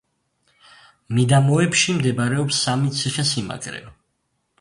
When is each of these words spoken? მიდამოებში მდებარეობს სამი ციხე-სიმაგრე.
მიდამოებში 1.17 1.95
მდებარეობს 1.97 2.63
სამი 2.69 2.95
ციხე-სიმაგრე. 3.01 3.83